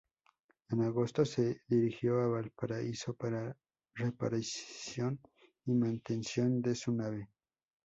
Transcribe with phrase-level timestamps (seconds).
[0.71, 3.55] En agosto se dirigió a Valparaíso para
[3.93, 5.19] reparación
[5.67, 7.29] y mantención de su nave.